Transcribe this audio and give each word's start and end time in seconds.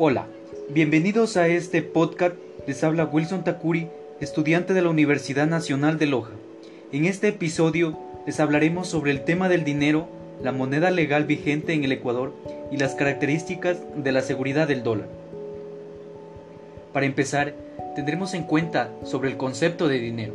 Hola, 0.00 0.28
bienvenidos 0.68 1.36
a 1.36 1.48
este 1.48 1.82
podcast. 1.82 2.36
Les 2.68 2.84
habla 2.84 3.06
Wilson 3.06 3.42
Takuri, 3.42 3.88
estudiante 4.20 4.72
de 4.72 4.80
la 4.80 4.90
Universidad 4.90 5.48
Nacional 5.48 5.98
de 5.98 6.06
Loja. 6.06 6.30
En 6.92 7.04
este 7.04 7.26
episodio 7.26 7.98
les 8.24 8.38
hablaremos 8.38 8.86
sobre 8.86 9.10
el 9.10 9.24
tema 9.24 9.48
del 9.48 9.64
dinero, 9.64 10.06
la 10.40 10.52
moneda 10.52 10.92
legal 10.92 11.24
vigente 11.24 11.72
en 11.72 11.82
el 11.82 11.90
Ecuador 11.90 12.32
y 12.70 12.76
las 12.76 12.94
características 12.94 13.78
de 13.96 14.12
la 14.12 14.22
seguridad 14.22 14.68
del 14.68 14.84
dólar. 14.84 15.08
Para 16.92 17.06
empezar, 17.06 17.54
tendremos 17.96 18.34
en 18.34 18.44
cuenta 18.44 18.92
sobre 19.02 19.30
el 19.30 19.36
concepto 19.36 19.88
de 19.88 19.98
dinero. 19.98 20.34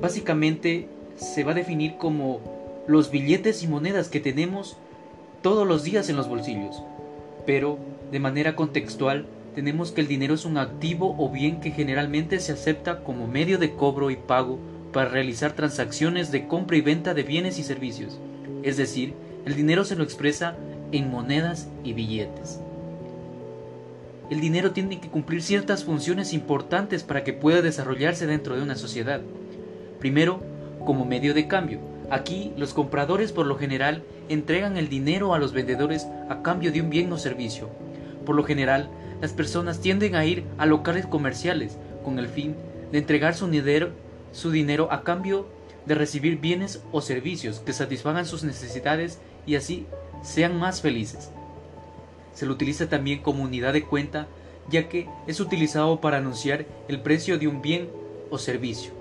Básicamente 0.00 0.88
se 1.16 1.44
va 1.44 1.52
a 1.52 1.54
definir 1.54 1.98
como 1.98 2.40
los 2.86 3.10
billetes 3.10 3.62
y 3.62 3.68
monedas 3.68 4.08
que 4.08 4.20
tenemos 4.20 4.78
todos 5.42 5.68
los 5.68 5.84
días 5.84 6.08
en 6.08 6.16
los 6.16 6.30
bolsillos. 6.30 6.82
Pero, 7.44 7.78
de 8.10 8.20
manera 8.20 8.56
contextual, 8.56 9.26
tenemos 9.54 9.92
que 9.92 10.00
el 10.00 10.08
dinero 10.08 10.34
es 10.34 10.44
un 10.44 10.56
activo 10.56 11.14
o 11.18 11.30
bien 11.30 11.60
que 11.60 11.70
generalmente 11.70 12.40
se 12.40 12.52
acepta 12.52 13.02
como 13.02 13.26
medio 13.26 13.58
de 13.58 13.72
cobro 13.74 14.10
y 14.10 14.16
pago 14.16 14.58
para 14.92 15.10
realizar 15.10 15.52
transacciones 15.52 16.30
de 16.30 16.46
compra 16.46 16.76
y 16.76 16.80
venta 16.80 17.12
de 17.12 17.22
bienes 17.22 17.58
y 17.58 17.62
servicios. 17.62 18.18
Es 18.62 18.76
decir, 18.76 19.14
el 19.44 19.56
dinero 19.56 19.84
se 19.84 19.96
lo 19.96 20.04
expresa 20.04 20.56
en 20.92 21.10
monedas 21.10 21.68
y 21.84 21.92
billetes. 21.92 22.60
El 24.30 24.40
dinero 24.40 24.72
tiene 24.72 25.00
que 25.00 25.08
cumplir 25.08 25.42
ciertas 25.42 25.84
funciones 25.84 26.32
importantes 26.32 27.02
para 27.02 27.24
que 27.24 27.32
pueda 27.32 27.62
desarrollarse 27.62 28.26
dentro 28.26 28.56
de 28.56 28.62
una 28.62 28.76
sociedad. 28.76 29.20
Primero, 29.98 30.40
como 30.84 31.04
medio 31.04 31.34
de 31.34 31.48
cambio. 31.48 31.80
Aquí 32.10 32.52
los 32.56 32.72
compradores 32.72 33.32
por 33.32 33.46
lo 33.46 33.56
general 33.56 34.02
entregan 34.28 34.76
el 34.76 34.88
dinero 34.88 35.34
a 35.34 35.38
los 35.38 35.52
vendedores 35.52 36.06
a 36.28 36.42
cambio 36.42 36.72
de 36.72 36.80
un 36.80 36.90
bien 36.90 37.12
o 37.12 37.18
servicio. 37.18 37.68
Por 38.28 38.36
lo 38.36 38.44
general, 38.44 38.90
las 39.22 39.32
personas 39.32 39.80
tienden 39.80 40.14
a 40.14 40.26
ir 40.26 40.44
a 40.58 40.66
locales 40.66 41.06
comerciales 41.06 41.78
con 42.04 42.18
el 42.18 42.28
fin 42.28 42.56
de 42.92 42.98
entregar 42.98 43.34
su 43.34 43.48
dinero, 43.48 43.88
su 44.32 44.50
dinero 44.50 44.88
a 44.92 45.02
cambio 45.02 45.46
de 45.86 45.94
recibir 45.94 46.36
bienes 46.36 46.82
o 46.92 47.00
servicios 47.00 47.60
que 47.60 47.72
satisfagan 47.72 48.26
sus 48.26 48.44
necesidades 48.44 49.18
y 49.46 49.56
así 49.56 49.86
sean 50.22 50.58
más 50.58 50.82
felices. 50.82 51.30
Se 52.34 52.44
lo 52.44 52.52
utiliza 52.52 52.90
también 52.90 53.22
como 53.22 53.44
unidad 53.44 53.72
de 53.72 53.86
cuenta 53.86 54.28
ya 54.68 54.90
que 54.90 55.08
es 55.26 55.40
utilizado 55.40 56.02
para 56.02 56.18
anunciar 56.18 56.66
el 56.86 57.00
precio 57.00 57.38
de 57.38 57.48
un 57.48 57.62
bien 57.62 57.88
o 58.28 58.36
servicio. 58.36 58.92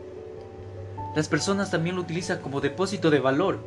Las 1.18 1.28
personas 1.28 1.70
también 1.70 1.98
lo 1.98 2.02
utilizan 2.04 2.40
como 2.40 2.62
depósito 2.62 3.10
de 3.10 3.20
valor, 3.20 3.60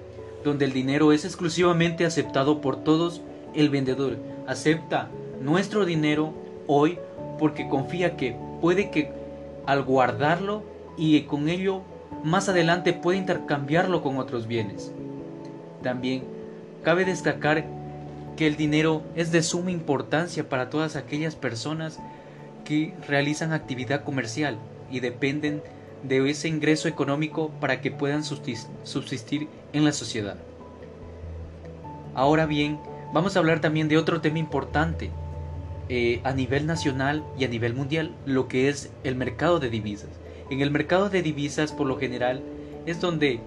donde 0.43 0.65
el 0.65 0.73
dinero 0.73 1.13
es 1.13 1.27
exclusivamente 1.27 2.07
aceptado 2.07 2.63
por 2.63 2.83
todos. 2.83 3.21
El 3.53 3.69
vendedor 3.69 4.17
acepta 4.47 5.11
nuestro 5.41 5.85
dinero 5.85 6.33
hoy 6.67 6.99
porque 7.39 7.69
confía 7.69 8.17
que 8.17 8.37
puede 8.61 8.91
que 8.91 9.11
al 9.67 9.83
guardarlo 9.83 10.63
y 10.97 11.21
con 11.23 11.49
ello 11.49 11.83
más 12.23 12.49
adelante 12.49 12.93
puede 12.93 13.19
intercambiarlo 13.19 14.03
con 14.03 14.19
otros 14.19 14.47
bienes. 14.47 14.93
También 15.83 16.25
cabe 16.85 17.05
destacar 17.05 17.65
que 18.37 18.47
el 18.47 18.57
dinero 18.57 19.03
es 19.17 19.33
de 19.33 19.43
suma 19.43 19.71
importancia 19.71 20.49
para 20.49 20.71
todas 20.71 20.97
aquellas 20.97 21.35
personas 21.35 21.99
que 22.65 22.95
realizan 23.09 23.53
actividad 23.53 24.05
comercial 24.05 24.59
y 24.91 25.01
dependen 25.01 25.63
de 26.03 26.29
ese 26.31 26.49
ingreso 26.49 26.89
económico 26.89 27.51
para 27.61 27.81
que 27.81 27.91
puedan 27.91 28.23
subsistir 28.25 29.49
en 29.73 29.85
la 29.85 29.93
sociedad. 29.93 30.37
Ahora 32.15 32.47
bien, 32.47 32.79
vamos 33.13 33.37
a 33.37 33.39
hablar 33.39 33.61
también 33.61 33.89
de 33.89 33.99
otro 33.99 34.21
tema 34.21 34.39
importante 34.39 35.11
eh, 35.93 36.21
a 36.23 36.33
nivel 36.33 36.69
nacional 36.69 37.25
y 37.37 37.45
a 37.45 37.49
nivel 37.49 37.75
mundial, 37.75 38.15
lo 38.25 38.47
que 38.47 38.69
es 38.69 38.93
el 39.03 39.17
mercado 39.17 39.59
de 39.59 39.71
divisas. 39.71 40.11
En 40.49 40.61
el 40.61 40.71
mercado 40.71 41.11
de 41.11 41.21
divisas, 41.21 41.73
por 41.73 41.89
lo 41.89 41.99
general, 41.99 42.45
es 42.87 43.01
donde 43.01 43.41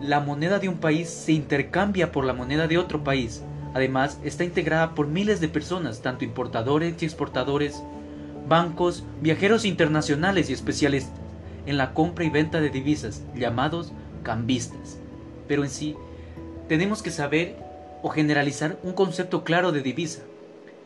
la 0.00 0.20
moneda 0.20 0.60
de 0.60 0.68
un 0.68 0.78
país 0.78 1.08
se 1.08 1.32
intercambia 1.32 2.12
por 2.12 2.24
la 2.24 2.34
moneda 2.34 2.68
de 2.68 2.78
otro 2.78 3.02
país. 3.02 3.42
Además, 3.74 4.20
está 4.22 4.44
integrada 4.44 4.94
por 4.94 5.08
miles 5.08 5.40
de 5.40 5.48
personas, 5.48 6.02
tanto 6.02 6.24
importadores 6.24 7.02
y 7.02 7.04
exportadores, 7.04 7.82
bancos, 8.48 9.02
viajeros 9.20 9.64
internacionales 9.64 10.48
y 10.48 10.52
especialistas 10.52 11.18
en 11.66 11.78
la 11.78 11.94
compra 11.94 12.24
y 12.24 12.30
venta 12.30 12.60
de 12.60 12.70
divisas, 12.70 13.24
llamados 13.34 13.92
cambistas. 14.22 15.00
Pero 15.48 15.64
en 15.64 15.70
sí, 15.70 15.96
tenemos 16.68 17.02
que 17.02 17.10
saber 17.10 17.56
o 18.04 18.08
generalizar 18.08 18.78
un 18.84 18.92
concepto 18.92 19.42
claro 19.42 19.72
de 19.72 19.82
divisa. 19.82 20.22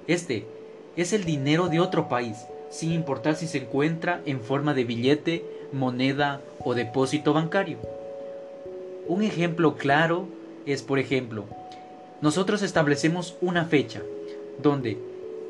Este 0.06 0.46
es 0.96 1.12
el 1.12 1.24
dinero 1.24 1.68
de 1.68 1.80
otro 1.80 2.08
país, 2.08 2.46
sin 2.70 2.92
importar 2.92 3.36
si 3.36 3.46
se 3.46 3.58
encuentra 3.58 4.20
en 4.26 4.40
forma 4.40 4.74
de 4.74 4.84
billete, 4.84 5.44
moneda 5.72 6.40
o 6.64 6.74
depósito 6.74 7.32
bancario. 7.32 7.78
Un 9.08 9.22
ejemplo 9.22 9.76
claro 9.76 10.26
es, 10.66 10.82
por 10.82 10.98
ejemplo, 10.98 11.44
nosotros 12.20 12.62
establecemos 12.62 13.36
una 13.40 13.64
fecha 13.64 14.02
donde 14.62 14.98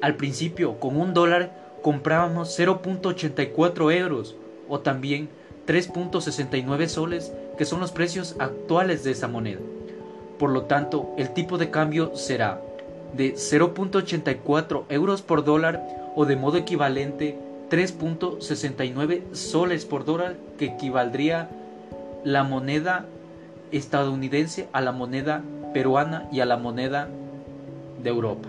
al 0.01 0.17
principio 0.17 0.79
con 0.79 0.97
un 0.97 1.13
dólar 1.15 1.53
comprábamos 1.83 2.59
0.84 2.59 3.95
euros 3.95 4.37
o 4.69 4.81
también 4.81 5.29
3.69 5.67 6.87
soles, 6.89 7.33
que 7.59 7.65
son 7.65 7.81
los 7.81 7.93
precios 7.93 8.37
actuales 8.39 9.05
de 9.05 9.11
esa 9.13 9.29
moneda. 9.29 9.61
Por 10.39 10.51
lo 10.51 10.63
tanto, 10.63 11.15
el 11.19 11.35
tipo 11.35 11.59
de 11.59 11.71
cambio 11.71 12.17
será 12.17 12.63
de 13.17 13.35
0.84 13.35 14.85
euros 14.89 15.23
por 15.23 15.45
dólar 15.45 16.13
o 16.17 16.25
de 16.25 16.37
modo 16.37 16.57
equivalente 16.57 17.39
3.69 17.71 19.33
soles 19.33 19.85
por 19.85 20.05
dólar, 20.05 20.37
que 20.59 20.67
equivaldría 20.67 21.49
la 22.25 22.43
moneda 22.43 23.07
estadounidense 23.71 24.69
a 24.73 24.81
la 24.81 24.93
moneda 24.93 25.43
peruana 25.73 26.29
y 26.33 26.41
a 26.41 26.47
la 26.47 26.57
moneda 26.57 27.09
de 28.03 28.11
Europa. 28.11 28.49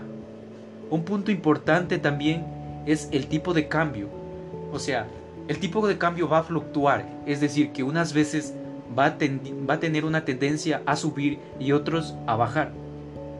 Un 0.90 1.04
punto 1.04 1.30
importante 1.30 1.98
también 1.98 2.44
es 2.86 3.08
el 3.12 3.28
tipo 3.28 3.54
de 3.54 3.68
cambio. 3.68 4.08
O 4.72 4.78
sea, 4.78 5.06
el 5.48 5.58
tipo 5.58 5.86
de 5.86 5.98
cambio 5.98 6.28
va 6.28 6.38
a 6.38 6.42
fluctuar, 6.42 7.06
es 7.26 7.40
decir, 7.40 7.72
que 7.72 7.82
unas 7.82 8.12
veces 8.12 8.54
va 8.98 9.06
a, 9.06 9.78
tener 9.80 10.04
una 10.04 10.24
tendencia 10.24 10.82
a 10.86 10.96
subir 10.96 11.38
y 11.58 11.72
otros 11.72 12.14
a 12.26 12.36
bajar. 12.36 12.72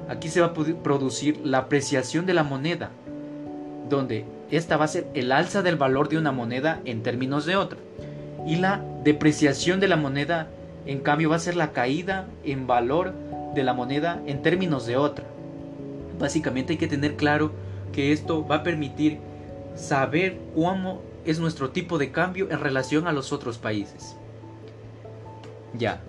Aquí 0.08 0.28
se 0.28 0.40
va 0.40 0.48
a 0.48 0.54
producir 0.54 1.40
la 1.44 1.58
apreciación 1.58 2.26
de 2.26 2.34
la 2.34 2.42
moneda, 2.42 2.90
donde 3.88 4.24
esta 4.50 4.76
va 4.76 4.84
a 4.84 4.88
ser 4.88 5.06
el 5.14 5.32
alza 5.32 5.62
del 5.62 5.76
valor 5.76 6.08
de 6.08 6.18
una 6.18 6.32
moneda 6.32 6.80
en 6.84 7.02
términos 7.02 7.46
de 7.46 7.56
otra. 7.56 7.78
Y 8.46 8.56
la 8.56 8.84
depreciación 9.04 9.80
de 9.80 9.88
la 9.88 9.96
moneda, 9.96 10.48
en 10.86 11.00
cambio, 11.00 11.30
va 11.30 11.36
a 11.36 11.40
ser 11.40 11.56
la 11.56 11.72
caída 11.72 12.26
en 12.44 12.66
valor 12.66 13.14
de 13.54 13.62
la 13.62 13.74
moneda 13.74 14.20
en 14.26 14.42
términos 14.42 14.86
de 14.86 14.96
otra. 14.96 15.24
Básicamente 16.18 16.72
hay 16.72 16.78
que 16.78 16.88
tener 16.88 17.16
claro 17.16 17.52
que 17.92 18.12
esto 18.12 18.46
va 18.46 18.56
a 18.56 18.62
permitir 18.62 19.18
saber 19.74 20.38
cómo 20.54 21.02
es 21.24 21.38
nuestro 21.38 21.70
tipo 21.70 21.98
de 21.98 22.10
cambio 22.10 22.50
en 22.50 22.60
relación 22.60 23.06
a 23.06 23.12
los 23.12 23.32
otros 23.32 23.58
países. 23.58 24.16
Ya. 25.78 26.00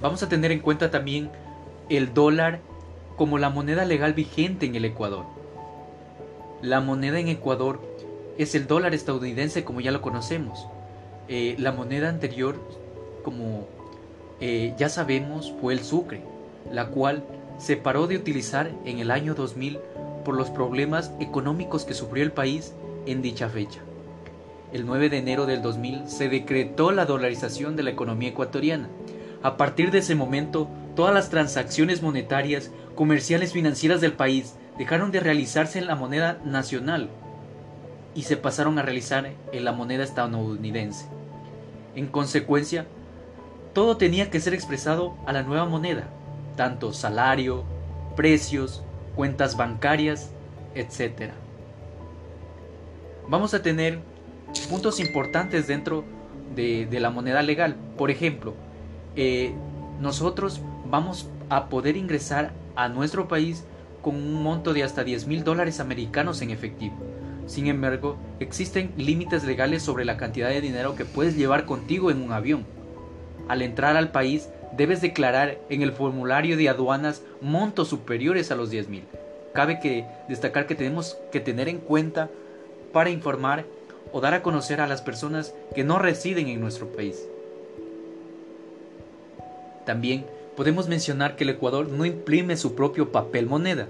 Vamos 0.00 0.22
a 0.22 0.28
tener 0.28 0.52
en 0.52 0.60
cuenta 0.60 0.90
también 0.90 1.30
el 1.88 2.14
dólar 2.14 2.60
como 3.16 3.38
la 3.38 3.50
moneda 3.50 3.84
legal 3.84 4.14
vigente 4.14 4.66
en 4.66 4.74
el 4.74 4.84
Ecuador. 4.84 5.24
La 6.62 6.80
moneda 6.80 7.18
en 7.18 7.28
Ecuador 7.28 7.80
es 8.38 8.54
el 8.54 8.66
dólar 8.66 8.94
estadounidense 8.94 9.64
como 9.64 9.80
ya 9.80 9.92
lo 9.92 10.00
conocemos. 10.00 10.66
Eh, 11.28 11.56
la 11.58 11.72
moneda 11.72 12.08
anterior, 12.08 12.56
como 13.22 13.66
eh, 14.40 14.74
ya 14.76 14.88
sabemos, 14.88 15.52
fue 15.60 15.74
el 15.74 15.84
sucre, 15.84 16.22
la 16.72 16.88
cual 16.88 17.24
se 17.58 17.76
paró 17.76 18.06
de 18.06 18.16
utilizar 18.16 18.70
en 18.84 18.98
el 18.98 19.10
año 19.10 19.34
2000 19.34 19.78
por 20.24 20.34
los 20.34 20.50
problemas 20.50 21.12
económicos 21.20 21.84
que 21.84 21.94
sufrió 21.94 22.24
el 22.24 22.32
país 22.32 22.72
en 23.06 23.22
dicha 23.22 23.48
fecha. 23.48 23.80
El 24.72 24.86
9 24.86 25.08
de 25.08 25.18
enero 25.18 25.46
del 25.46 25.62
2000 25.62 26.08
se 26.08 26.28
decretó 26.28 26.90
la 26.90 27.06
dolarización 27.06 27.76
de 27.76 27.84
la 27.84 27.90
economía 27.90 28.30
ecuatoriana. 28.30 28.88
A 29.42 29.56
partir 29.56 29.90
de 29.92 29.98
ese 29.98 30.14
momento, 30.14 30.68
todas 30.94 31.14
las 31.14 31.30
transacciones 31.30 32.02
monetarias, 32.02 32.70
comerciales, 32.94 33.52
financieras 33.52 34.00
del 34.00 34.12
país 34.12 34.54
dejaron 34.78 35.10
de 35.10 35.20
realizarse 35.20 35.78
en 35.78 35.86
la 35.86 35.96
moneda 35.96 36.40
nacional 36.44 37.10
y 38.14 38.22
se 38.22 38.36
pasaron 38.36 38.78
a 38.78 38.82
realizar 38.82 39.32
en 39.52 39.64
la 39.64 39.72
moneda 39.72 40.04
estadounidense. 40.04 41.06
En 41.94 42.06
consecuencia, 42.06 42.86
todo 43.72 43.96
tenía 43.96 44.30
que 44.30 44.40
ser 44.40 44.54
expresado 44.54 45.16
a 45.26 45.32
la 45.32 45.42
nueva 45.42 45.64
moneda, 45.64 46.08
tanto 46.56 46.92
salario, 46.92 47.64
precios, 48.16 48.84
cuentas 49.16 49.56
bancarias, 49.56 50.30
etc 50.74 51.32
vamos 53.28 53.54
a 53.54 53.62
tener 53.62 54.00
puntos 54.68 55.00
importantes 55.00 55.66
dentro 55.66 56.04
de, 56.54 56.88
la 56.92 57.10
moneda 57.10 57.42
legal. 57.42 57.76
Por 57.96 58.10
ejemplo, 58.10 58.54
eh, 59.16 59.52
nosotros 60.00 60.60
vamos 60.94 61.28
a 61.50 61.68
poder 61.70 61.96
ingresar 61.96 62.52
a 62.76 62.88
nuestro 62.88 63.26
país 63.26 63.64
con 64.00 64.14
un 64.14 64.44
monto 64.44 64.72
de 64.72 64.84
hasta 64.84 65.02
10 65.02 65.26
mil 65.26 65.42
dólares 65.42 65.80
americanos 65.80 66.40
en 66.40 66.50
efectivo. 66.50 66.94
Sin 67.48 67.66
embargo, 67.66 68.16
existen 68.38 68.92
límites 68.96 69.42
legales 69.42 69.82
sobre 69.82 70.04
la 70.04 70.16
cantidad 70.16 70.50
de 70.50 70.60
dinero 70.60 70.94
que 70.94 71.04
puedes 71.04 71.36
llevar 71.36 71.64
contigo 71.64 72.12
en 72.12 72.22
un 72.22 72.30
avión. 72.30 72.64
Al 73.48 73.62
entrar 73.62 73.96
al 73.96 74.12
país, 74.12 74.48
debes 74.76 75.00
declarar 75.00 75.58
en 75.68 75.82
el 75.82 75.90
formulario 75.90 76.56
de 76.56 76.68
aduanas 76.68 77.22
montos 77.40 77.88
superiores 77.88 78.52
a 78.52 78.54
los 78.54 78.70
10 78.70 78.88
mil. 78.88 79.02
Cabe 79.52 80.06
destacar 80.28 80.68
que 80.68 80.76
tenemos 80.76 81.18
que 81.32 81.40
tener 81.40 81.68
en 81.68 81.78
cuenta 81.78 82.30
para 82.92 83.10
informar 83.10 83.64
o 84.12 84.20
dar 84.20 84.32
a 84.32 84.42
conocer 84.42 84.80
a 84.80 84.86
las 84.86 85.02
personas 85.02 85.56
que 85.74 85.82
no 85.82 85.98
residen 85.98 86.46
en 86.46 86.60
nuestro 86.60 86.86
país. 86.86 87.20
También 89.84 90.24
podemos 90.56 90.88
mencionar 90.88 91.36
que 91.36 91.44
el 91.44 91.50
Ecuador 91.50 91.88
no 91.88 92.04
imprime 92.04 92.56
su 92.56 92.74
propio 92.74 93.12
papel 93.12 93.46
moneda. 93.46 93.88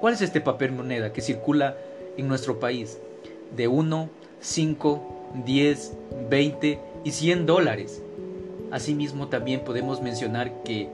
¿Cuál 0.00 0.14
es 0.14 0.22
este 0.22 0.40
papel 0.40 0.72
moneda 0.72 1.12
que 1.12 1.20
circula 1.20 1.76
en 2.16 2.28
nuestro 2.28 2.58
país? 2.58 2.98
De 3.56 3.68
1, 3.68 4.10
5, 4.40 5.32
10, 5.44 5.92
20 6.30 6.80
y 7.04 7.10
100 7.10 7.46
dólares. 7.46 8.02
Asimismo 8.70 9.28
también 9.28 9.60
podemos 9.60 10.02
mencionar 10.02 10.62
que 10.64 10.88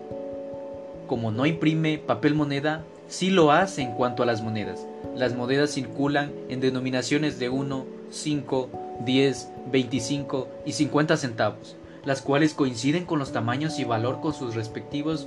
como 1.06 1.30
no 1.30 1.46
imprime 1.46 1.98
papel 1.98 2.34
moneda, 2.34 2.84
sí 3.08 3.30
lo 3.30 3.52
hace 3.52 3.82
en 3.82 3.92
cuanto 3.92 4.22
a 4.22 4.26
las 4.26 4.42
monedas. 4.42 4.86
Las 5.16 5.34
monedas 5.34 5.70
circulan 5.70 6.32
en 6.48 6.60
denominaciones 6.60 7.38
de 7.38 7.48
1, 7.48 7.86
5, 8.10 8.68
10, 9.04 9.48
25 9.70 10.48
y 10.64 10.72
50 10.72 11.16
centavos 11.16 11.76
las 12.04 12.22
cuales 12.22 12.54
coinciden 12.54 13.04
con 13.04 13.18
los 13.18 13.32
tamaños 13.32 13.78
y 13.78 13.84
valor 13.84 14.20
con 14.20 14.34
sus 14.34 14.54
respectivos 14.54 15.26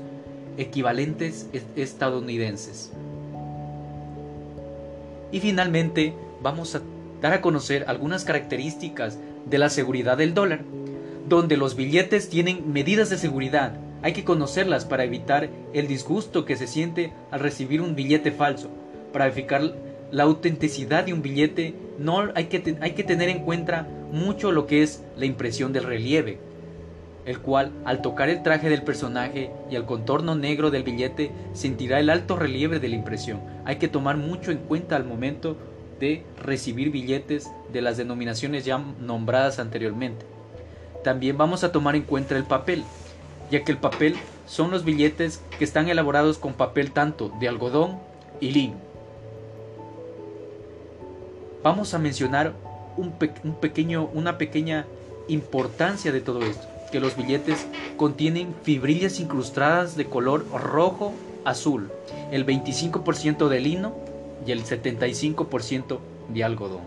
equivalentes 0.58 1.48
estadounidenses. 1.76 2.92
Y 5.32 5.40
finalmente 5.40 6.14
vamos 6.42 6.76
a 6.76 6.82
dar 7.22 7.34
a 7.34 7.42
conocer 7.42 7.86
algunas 7.88 8.24
características 8.24 9.18
de 9.46 9.58
la 9.58 9.70
seguridad 9.70 10.18
del 10.18 10.34
dólar, 10.34 10.62
donde 11.28 11.58
los 11.58 11.76
billetes 11.76 12.30
tienen 12.30 12.72
medidas 12.72 13.10
de 13.10 13.18
seguridad. 13.18 13.78
Hay 14.02 14.14
que 14.14 14.24
conocerlas 14.24 14.86
para 14.86 15.04
evitar 15.04 15.50
el 15.74 15.88
disgusto 15.88 16.46
que 16.46 16.56
se 16.56 16.68
siente 16.68 17.12
al 17.32 17.40
recibir 17.40 17.82
un 17.82 17.96
billete 17.96 18.32
falso. 18.32 18.70
Para 19.12 19.26
verificar 19.26 19.74
la 20.12 20.24
autenticidad 20.24 21.04
de 21.06 21.14
un 21.14 21.22
billete, 21.22 21.74
no 21.98 22.30
hay 22.36 22.46
que, 22.46 22.78
hay 22.82 22.92
que 22.92 23.04
tener 23.04 23.30
en 23.30 23.40
cuenta 23.40 23.88
mucho 24.12 24.52
lo 24.52 24.68
que 24.68 24.84
es 24.84 25.04
la 25.18 25.26
impresión 25.26 25.74
del 25.74 25.86
relieve, 25.86 26.38
el 27.26 27.40
cual, 27.40 27.72
al 27.86 28.02
tocar 28.02 28.30
el 28.30 28.44
traje 28.44 28.70
del 28.70 28.84
personaje 28.84 29.50
y 29.70 29.76
el 29.76 29.86
contorno 29.86 30.36
negro 30.36 30.70
del 30.70 30.84
billete, 30.84 31.32
sentirá 31.54 32.00
el 32.00 32.12
alto 32.12 32.36
relieve 32.36 32.80
de 32.80 32.88
la 32.88 32.96
impresión. 32.96 33.42
Hay 33.66 33.78
que 33.78 33.88
tomar 33.88 34.18
mucho 34.18 34.52
en 34.52 34.60
cuenta 34.60 34.96
al 34.96 35.06
momento 35.06 35.58
de 36.00 36.24
recibir 36.42 36.92
billetes 36.92 37.50
de 37.74 37.82
las 37.82 37.98
denominaciones 37.98 38.64
ya 38.64 38.78
nombradas 38.78 39.58
anteriormente. 39.58 40.26
También 41.04 41.38
vamos 41.38 41.64
a 41.64 41.72
tomar 41.72 41.96
en 41.96 42.04
cuenta 42.04 42.38
el 42.38 42.44
papel, 42.44 42.84
ya 43.50 43.64
que 43.64 43.72
el 43.72 43.78
papel 43.80 44.16
son 44.46 44.70
los 44.70 44.86
billetes 44.86 45.42
que 45.58 45.64
están 45.64 45.90
elaborados 45.90 46.38
con 46.38 46.54
papel 46.54 46.92
tanto 46.92 47.32
de 47.40 47.48
algodón 47.48 47.98
y 48.40 48.52
lino. 48.52 48.76
Vamos 51.64 51.96
a 51.96 52.00
mencionar 52.00 52.54
un, 52.98 53.14
un 53.44 53.56
pequeño, 53.56 54.10
una 54.14 54.38
pequeña 54.38 54.86
importancia 55.28 56.12
de 56.12 56.22
todo 56.22 56.44
esto 56.44 56.75
que 56.92 57.00
los 57.00 57.16
billetes 57.16 57.66
contienen 57.98 58.54
fibrillas 58.64 59.20
incrustadas 59.20 59.96
de 59.96 60.06
color 60.06 60.46
rojo 60.50 61.14
azul, 61.44 61.92
el 62.32 62.46
25% 62.46 63.48
de 63.48 63.60
lino 63.60 63.96
y 64.46 64.52
el 64.52 64.64
75% 64.64 66.00
de 66.30 66.44
algodón. 66.44 66.82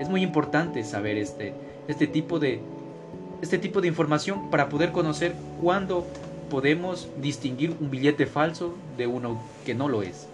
Es 0.00 0.08
muy 0.08 0.22
importante 0.22 0.82
saber 0.84 1.18
este, 1.18 1.54
este, 1.86 2.06
tipo 2.06 2.38
de, 2.38 2.60
este 3.42 3.58
tipo 3.58 3.80
de 3.80 3.88
información 3.88 4.50
para 4.50 4.68
poder 4.68 4.92
conocer 4.92 5.34
cuándo 5.60 6.06
podemos 6.50 7.08
distinguir 7.20 7.74
un 7.80 7.90
billete 7.90 8.26
falso 8.26 8.74
de 8.96 9.06
uno 9.06 9.40
que 9.64 9.74
no 9.74 9.88
lo 9.88 10.02
es. 10.02 10.26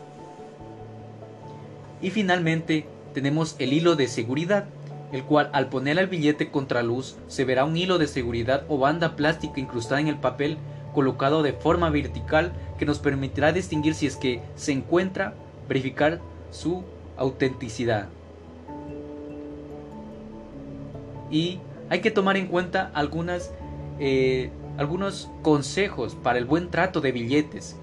Y 2.03 2.11
finalmente 2.11 2.87
tenemos 3.13 3.57
el 3.59 3.73
hilo 3.73 3.97
de 3.97 4.09
seguridad, 4.09 4.67
el 5.13 5.25
cual 5.25 5.51
al 5.53 5.69
poner 5.69 5.99
el 5.99 6.07
billete 6.07 6.51
contra 6.51 6.83
luz 6.83 7.17
se 7.27 7.45
verá 7.45 7.65
un 7.65 7.77
hilo 7.77 7.99
de 7.99 8.07
seguridad 8.07 8.65
o 8.69 8.79
banda 8.79 9.17
plástica 9.17 9.61
incrustada 9.61 10.01
en 10.01 10.09
el 10.09 10.19
papel 10.19 10.59
colocado 10.95 11.43
de 11.43 11.53
forma 11.53 11.91
vertical 11.91 12.53
que 12.79 12.87
nos 12.87 12.99
permitirá 12.99 13.53
distinguir 13.53 13.95
si 13.95 14.07
es 14.07 14.17
que 14.17 14.43
se 14.55 14.73
encuentra, 14.73 15.35
verificar 15.69 16.21
su 16.51 16.85
autenticidad. 17.17 18.09
Y 21.31 21.61
hay 21.89 22.01
que 22.01 22.11
tomar 22.11 22.37
en 22.37 22.47
cuenta 22.47 22.91
algunas, 22.95 23.53
eh, 23.99 24.51
algunos 24.79 25.31
consejos 25.43 26.17
para 26.17 26.39
el 26.39 26.45
buen 26.45 26.71
trato 26.71 27.01
de 27.01 27.13
billetes. 27.13 27.77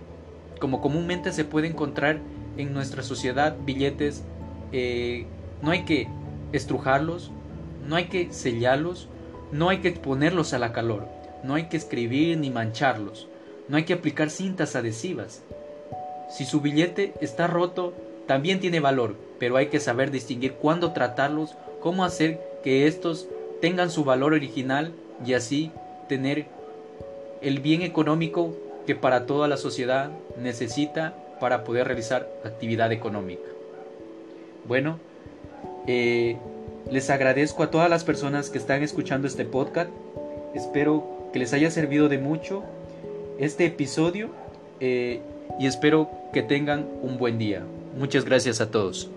Como 0.60 0.82
comúnmente 0.82 1.32
se 1.32 1.46
puede 1.46 1.68
encontrar 1.68 2.20
en 2.58 2.74
nuestra 2.74 3.04
sociedad 3.04 3.56
billetes, 3.66 4.24
eh, 4.72 5.28
no 5.62 5.72
hay 5.72 5.84
que 5.86 6.08
estrujarlos, 6.54 7.32
no 7.88 7.96
hay 7.96 8.06
que 8.06 8.32
sellarlos, 8.32 9.08
no 9.52 9.70
hay 9.70 9.80
que 9.80 9.88
exponerlos 9.88 10.54
a 10.54 10.60
la 10.60 10.74
calor, 10.74 11.08
no 11.44 11.56
hay 11.56 11.70
que 11.70 11.78
escribir 11.78 12.38
ni 12.38 12.50
mancharlos, 12.50 13.28
no 13.68 13.78
hay 13.78 13.84
que 13.84 13.94
aplicar 13.94 14.30
cintas 14.30 14.76
adhesivas. 14.76 15.44
Si 16.30 16.46
su 16.46 16.62
billete 16.62 17.14
está 17.22 17.48
roto, 17.48 17.94
también 18.28 18.60
tiene 18.60 18.80
valor, 18.80 19.16
pero 19.40 19.56
hay 19.58 19.68
que 19.68 19.80
saber 19.80 20.12
distinguir 20.12 20.54
cuándo 20.54 20.92
tratarlos, 20.92 21.56
cómo 21.82 22.04
hacer 22.04 22.42
que 22.64 22.88
estos 22.88 23.28
tengan 23.62 23.90
su 23.90 24.04
valor 24.04 24.34
original 24.34 24.92
y 25.26 25.34
así 25.34 25.72
tener 26.10 26.46
el 27.42 27.60
bien 27.60 27.82
económico 27.82 28.56
que 28.86 28.96
para 28.96 29.26
toda 29.26 29.48
la 29.48 29.58
sociedad 29.58 30.12
necesita 30.42 31.16
para 31.40 31.64
poder 31.64 31.88
realizar 31.88 32.30
actividad 32.44 32.92
económica. 32.92 33.48
Bueno, 34.66 35.00
eh, 35.88 36.38
les 36.92 37.10
agradezco 37.10 37.63
a 37.63 37.72
todas 37.72 37.89
las 37.89 38.04
personas 38.04 38.50
que 38.50 38.57
están 38.57 38.84
escuchando 38.84 39.28
este 39.28 39.45
podcast. 39.45 39.90
Espero 40.54 41.30
que 41.33 41.40
les 41.40 41.54
haya 41.54 41.71
servido 41.71 42.09
de 42.09 42.18
mucho 42.18 42.64
este 43.40 43.66
episodio 43.66 44.30
eh, 44.80 45.21
y 45.59 45.68
espero 45.68 46.09
que 46.33 46.44
tengan 46.44 46.88
un 47.02 47.18
buen 47.18 47.38
día. 47.38 47.64
Muchas 47.97 48.26
gracias 48.26 48.62
a 48.62 48.69
todos. 48.69 49.09